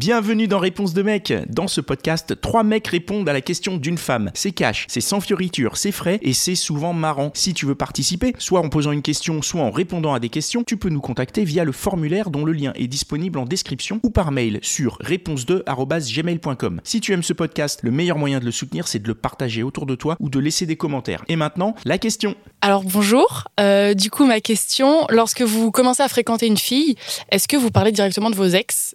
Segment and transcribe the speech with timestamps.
[0.00, 1.30] Bienvenue dans Réponse de mec.
[1.50, 4.30] Dans ce podcast, trois mecs répondent à la question d'une femme.
[4.32, 7.32] C'est cash, c'est sans fioriture, c'est frais et c'est souvent marrant.
[7.34, 10.64] Si tu veux participer, soit en posant une question, soit en répondant à des questions,
[10.64, 14.08] tu peux nous contacter via le formulaire dont le lien est disponible en description ou
[14.08, 16.80] par mail sur réponse2@gmail.com.
[16.82, 19.62] Si tu aimes ce podcast, le meilleur moyen de le soutenir, c'est de le partager
[19.62, 21.26] autour de toi ou de laisser des commentaires.
[21.28, 22.36] Et maintenant, la question.
[22.62, 23.48] Alors bonjour.
[23.60, 26.94] Euh, du coup, ma question, lorsque vous commencez à fréquenter une fille,
[27.30, 28.94] est-ce que vous parlez directement de vos ex?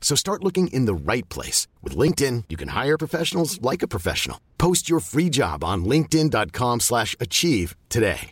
[0.00, 1.66] So start looking in the right place.
[1.82, 4.38] With LinkedIn, you can hire professionals like a professional.
[4.56, 8.30] Post your free job on linkedin.com slash achieve today.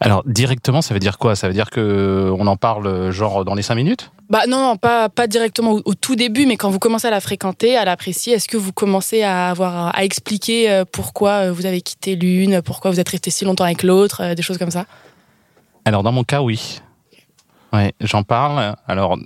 [0.00, 1.34] Alors, directement, ça veut dire quoi?
[1.34, 4.12] Ça veut dire que on en parle genre dans les 5 minutes?
[4.30, 7.10] Bah non, non, pas, pas directement au, au tout début, mais quand vous commencez à
[7.10, 11.52] la fréquenter, à l'apprécier, est-ce que vous commencez à avoir à expliquer euh, pourquoi euh,
[11.52, 14.58] vous avez quitté l'une, pourquoi vous êtes resté si longtemps avec l'autre, euh, des choses
[14.58, 14.84] comme ça?
[15.84, 16.80] Alors, dans mon cas, oui.
[17.72, 18.76] Ouais, j'en parle.
[18.86, 19.18] Alors,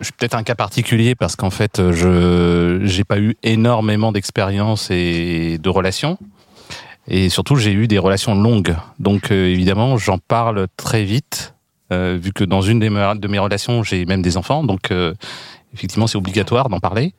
[0.00, 4.90] je suis peut-être un cas particulier parce qu'en fait, je j'ai pas eu énormément d'expérience
[4.90, 6.18] et de relations.
[7.06, 8.76] Et surtout, j'ai eu des relations longues.
[8.98, 11.54] Donc, euh, évidemment, j'en parle très vite,
[11.92, 14.64] euh, vu que dans une de mes relations, j'ai même des enfants.
[14.64, 15.12] Donc, euh,
[15.74, 17.14] effectivement, c'est obligatoire d'en parler.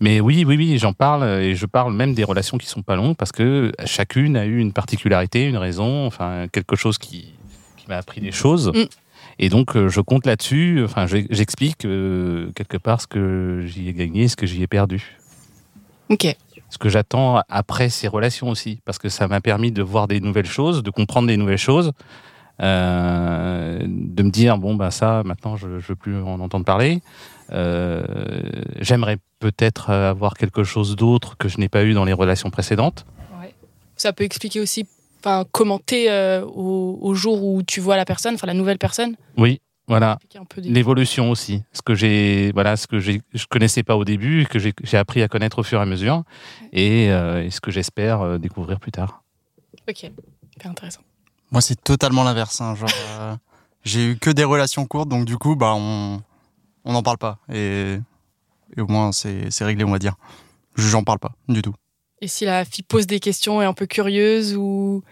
[0.00, 2.96] Mais oui, oui, oui, j'en parle et je parle même des relations qui sont pas
[2.96, 7.32] longues parce que chacune a eu une particularité, une raison, enfin, quelque chose qui,
[7.76, 8.72] qui m'a appris des choses.
[8.74, 8.84] Mm.
[9.38, 10.82] Et donc, euh, je compte là-dessus.
[10.84, 15.18] Enfin, j'explique euh, quelque part ce que j'y ai gagné, ce que j'y ai perdu
[16.10, 16.36] Ok.
[16.70, 20.20] ce que j'attends après ces relations aussi, parce que ça m'a permis de voir des
[20.20, 21.92] nouvelles choses, de comprendre des nouvelles choses,
[22.62, 27.00] euh, de me dire bon bah ça maintenant je, je veux plus en entendre parler.
[27.50, 28.04] Euh,
[28.80, 33.04] J'aimerais peut-être avoir quelque chose d'autre que je n'ai pas eu dans les relations précédentes.
[33.96, 34.86] Ça peut expliquer aussi
[35.24, 39.16] enfin, commenter euh, au, au jour où tu vois la personne, enfin la nouvelle personne.
[39.36, 40.18] Oui, voilà.
[40.56, 44.46] Des- L'évolution aussi, ce que j'ai, voilà, ce que j'ai, je connaissais pas au début,
[44.46, 46.22] que j'ai appris à connaître au fur et à mesure,
[46.72, 49.22] et, euh, et ce que j'espère euh, découvrir plus tard.
[49.88, 50.02] Ok,
[50.56, 51.00] hyper intéressant.
[51.50, 52.60] Moi, c'est totalement l'inverse.
[52.60, 52.88] hein, Genre,
[53.20, 53.34] euh,
[53.84, 56.20] j'ai eu que des relations courtes, donc du coup, bah, on
[56.86, 57.38] on n'en parle pas.
[57.50, 57.96] Et,
[58.76, 60.16] et au moins, c'est réglé, on va dire.
[60.74, 61.72] Je J'en parle pas du tout.
[62.24, 65.02] Et si la fille pose des questions et est un peu curieuse ou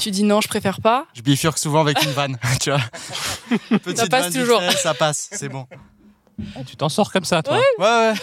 [0.00, 2.80] tu dis non, je préfère pas, Je bifurque souvent avec une vanne, tu vois.
[3.78, 4.62] Petite passe vanne toujours.
[4.62, 5.66] fait, ça passe, c'est bon.
[6.54, 8.14] Ah, tu t'en sors comme ça, toi Ouais, ouais.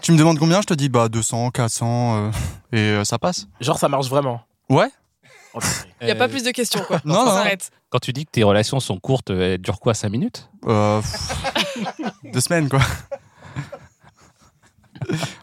[0.00, 2.30] tu me demandes combien Je te dis, bah, 200, 400, euh,
[2.72, 3.46] et euh, ça passe.
[3.60, 4.40] Genre, ça marche vraiment.
[4.70, 4.88] Ouais
[5.52, 5.58] Oh,
[6.00, 7.00] il n'y a Euh, pas plus de questions quoi.
[7.04, 7.26] Non, Ça non.
[7.36, 7.70] s'arrête.
[7.90, 10.48] Quand tu dis que tes relations sont courtes, elles durent quoi 5 minutes?
[10.66, 12.80] Euh, pff, deux semaines, quoi.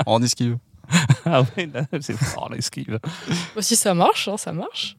[0.08, 0.58] En esquive.
[1.26, 3.00] Ah ouais, là, c'est fort l'esquive.
[3.56, 4.98] Bah, si ça marche, hein, ça marche.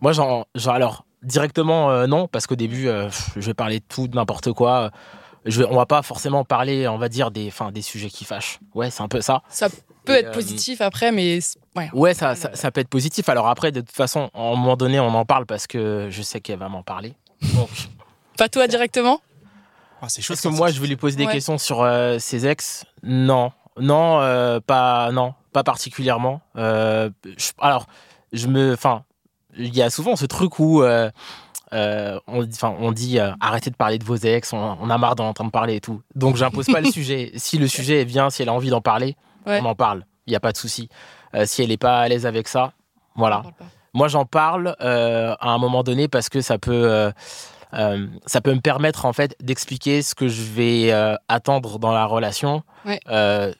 [0.00, 3.84] Moi, genre, genre alors, directement, euh, non, parce qu'au début, euh, je vais parler de
[3.88, 4.90] tout, de n'importe quoi.
[5.44, 8.24] Je vais, on va pas forcément parler, on va dire, des, enfin, des sujets qui
[8.24, 8.60] fâchent.
[8.74, 9.42] Ouais, c'est un peu ça.
[9.48, 9.68] Ça
[10.04, 11.38] peut Et, être euh, positif après, mais
[11.76, 11.90] ouais.
[11.92, 13.28] Ouais, ça, ça, ça peut être positif.
[13.28, 16.22] Alors après, de toute façon, à un moment donné, on en parle parce que je
[16.22, 17.14] sais qu'elle va m'en parler.
[17.54, 17.68] Donc,
[18.38, 19.20] Pas toi directement?
[20.00, 20.32] Ah, c'est chaud.
[20.34, 21.32] est-ce que moi, je vais lui poser des Ouais.
[21.32, 23.52] questions sur euh, ses ex Non.
[23.80, 26.40] Non, euh, pas, non, pas particulièrement.
[26.56, 27.86] Euh, je- alors,
[28.32, 29.02] je me, enfin,
[29.56, 31.10] il y a souvent ce truc où euh,
[31.72, 35.16] on, dit- enfin, on dit arrêtez de parler de vos ex, on, on a marre
[35.16, 36.02] d'en entendre parler et tout.
[36.14, 37.32] Donc, j'impose pas le sujet.
[37.36, 39.60] Si le sujet est bien, si elle a envie d'en parler, Ouais.
[39.62, 40.04] on en parle.
[40.26, 40.88] Il n'y a pas de souci.
[41.44, 42.72] Si elle n'est pas à l'aise avec ça,
[43.16, 43.42] voilà.
[43.92, 47.12] Moi, j'en parle à un moment donné parce que ça peut,
[47.74, 51.92] euh, ça peut me permettre en fait d'expliquer ce que je vais euh, attendre dans
[51.92, 52.62] la relation.
[52.86, 53.00] Ouais.
[53.10, 53.52] Euh,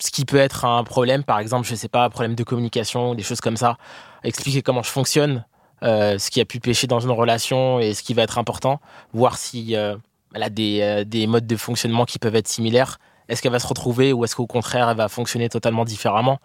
[0.00, 3.14] ce qui peut être un problème, par exemple, je sais pas, un problème de communication,
[3.14, 3.76] des choses comme ça.
[4.24, 5.44] Expliquer comment je fonctionne,
[5.82, 8.80] euh, ce qui a pu pêcher dans une relation et ce qui va être important.
[9.12, 9.96] Voir si euh,
[10.34, 12.98] elle a des, euh, des modes de fonctionnement qui peuvent être similaires.
[13.28, 16.38] Est-ce qu'elle va se retrouver ou est-ce qu'au contraire elle va fonctionner totalement différemment?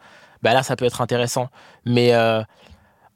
[0.44, 1.48] Bah Là, ça peut être intéressant.
[1.86, 2.44] Mais euh,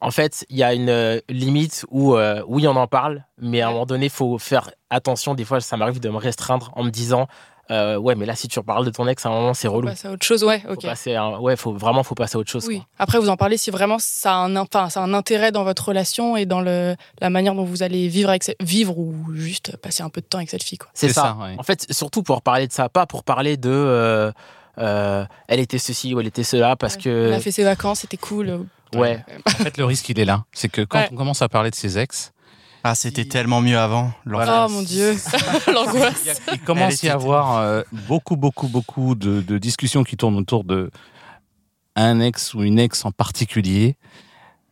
[0.00, 2.16] en fait, il y a une limite où,
[2.48, 5.34] oui, on en parle, mais à un moment donné, il faut faire attention.
[5.34, 7.28] Des fois, ça m'arrive de me restreindre en me disant
[7.70, 9.74] euh, ouais, mais là, si tu reparles de ton ex, à un moment, c'est Faut
[9.74, 9.88] relou.
[9.88, 10.82] passer à autre chose, ouais, Faut ok.
[10.82, 12.66] passer à- ouais, faut vraiment, faut passer à autre chose.
[12.66, 12.78] Oui.
[12.78, 12.86] quoi.
[12.98, 15.62] Après, vous en parlez si vraiment ça a un, enfin, ça a un intérêt dans
[15.64, 19.14] votre relation et dans le, la manière dont vous allez vivre, avec cette- vivre ou
[19.34, 20.78] juste passer un peu de temps avec cette fille.
[20.78, 20.90] Quoi.
[20.94, 21.22] C'est C'est ça.
[21.38, 21.54] ça, ouais.
[21.58, 23.70] En fait, surtout pour parler de ça, pas pour parler de.
[23.70, 24.32] euh,
[24.78, 27.02] euh, elle était ceci ou elle était cela, parce Ouais.
[27.02, 27.26] que.
[27.28, 28.66] Elle a fait ses vacances, c'était cool.
[28.94, 29.22] Ouais.
[29.46, 30.44] En fait, le risque, il est là.
[30.52, 31.08] C'est que quand Ouais.
[31.12, 32.32] on commence à parler de ses ex,
[32.82, 34.12] Ah, c'était tellement mieux avant.
[34.24, 34.66] Laurent.
[34.66, 35.14] oh mon dieu,
[35.72, 36.40] l'angoisse.
[36.52, 40.64] il commence à y avoir euh, beaucoup, beaucoup, beaucoup de, de discussions qui tournent autour
[40.64, 40.90] de
[41.96, 43.96] un ex ou une ex en particulier.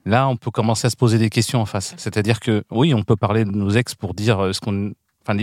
[0.06, 1.93] Là, on peut commencer à se poser des questions en face.
[1.99, 4.93] C'est-à-dire que oui, on peut parler de nos ex pour dire euh, ce qu'on,
[5.26, 5.38] enfin,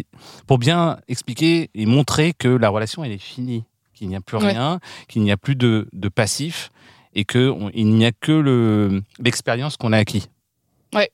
[0.47, 3.63] pour bien expliquer et montrer que la relation elle est finie,
[3.93, 4.49] qu'il n'y a plus Ouais.
[4.53, 6.71] rien, qu'il n'y a plus de, de passif
[7.13, 10.29] et que on- il n'y a que le l'expérience qu'on a acquis.
[10.95, 11.11] Ouais.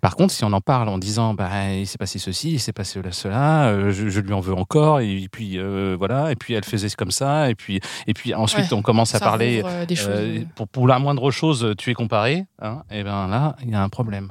[0.00, 2.72] Par contre, si on en parle en disant, bah, il s'est passé ceci, il s'est
[2.72, 6.54] passé cela, euh, je, je lui en veux encore, et puis euh, voilà, et puis
[6.54, 9.62] elle faisait comme ça, et puis, et puis ensuite Ouais, on commence à parler.
[9.64, 10.08] euh, des choses.
[10.10, 13.74] euh, pour, pour la moindre chose, tu es comparé, hein, et ben là, il y
[13.74, 14.30] a un problème.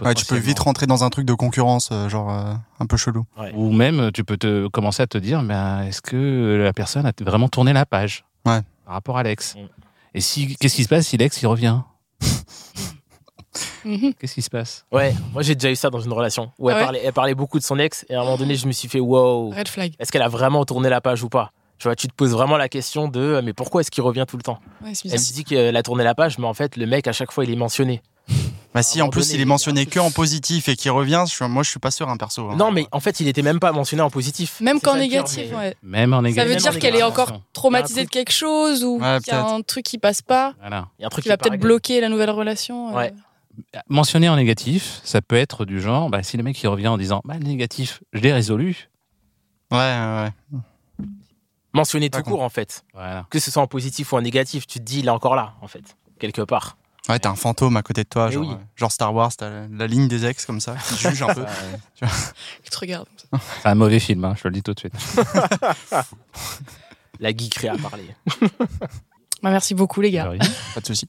[0.00, 2.96] Ouais, tu peux vite rentrer dans un truc de concurrence, euh, genre euh, un peu
[2.96, 3.24] chelou.
[3.54, 7.12] Ou même, tu peux te, commencer à te dire, ben, est-ce que la personne a
[7.20, 8.60] vraiment tourné la page Ouais.
[8.84, 9.58] par rapport à l'ex Mm.
[10.14, 11.80] Et si, qu'est-ce qui se passe si l'ex il revient?
[13.88, 14.12] Mhm.
[14.14, 16.76] Qu'est-ce qui se passe Ouais, moi j'ai déjà eu ça dans une relation où elle,
[16.76, 18.66] Ah ouais parlait, elle parlait beaucoup de son ex et à un moment donné je
[18.66, 19.94] me suis fait wow, Red flag.
[19.98, 21.52] est-ce qu'elle a vraiment tourné la page ou pas?
[21.78, 24.24] Tu vois, tu te poses vraiment la question de euh, mais pourquoi est-ce qu'il revient
[24.28, 24.58] tout le temps?
[24.84, 27.12] Ouais, Elle me dit qu'elle a tourné la page, mais en fait le mec à
[27.12, 28.02] chaque fois il est mentionné.
[28.74, 31.42] Bah si en plus donné, il est mentionné que en positif et qu'il revient, je
[31.44, 32.50] moi je suis pas sûr un perso.
[32.50, 32.56] hein.
[32.56, 34.60] Non, mais en fait il était même pas mentionné en positif.
[34.60, 35.74] Même qu'en ça négatif, mais- ouais.
[35.82, 36.42] Même en Ça négatif.
[36.48, 39.42] veut même dire qu'elle est encore traumatisée de quelque chose ou Ouais, qu'il y a
[39.46, 40.88] un truc qui passe pas, Voilà.
[40.98, 42.96] Il y a un truc qui va peut-être bloquer la nouvelle relation.
[42.98, 43.08] euh.
[43.88, 46.98] Mentionner en négatif, ça peut être du genre, bah, si le mec il revient en
[46.98, 48.88] disant, bah, le négatif, je l'ai résolu.
[49.70, 50.58] Ouais, ouais, ouais.
[51.74, 52.84] Mentionné tout court en fait.
[52.94, 53.26] Voilà.
[53.30, 55.54] Que ce soit en positif ou en négatif, tu te dis il est encore là
[55.60, 56.76] en fait, quelque part.
[57.08, 58.52] Ouais, t'as un fantôme à côté de toi, Mais genre, oui.
[58.52, 61.34] euh, genre Star Wars, t'as la, la ligne des ex comme ça, qui juge un
[61.34, 61.44] peu.
[62.64, 63.06] Je te regarde.
[63.62, 64.94] C'est un mauvais film, hein, je te le dis tout de suite.
[67.20, 68.04] La geekerie a parlé.
[69.42, 70.30] Bah, merci beaucoup, les gars.
[70.74, 71.08] Pas de souci.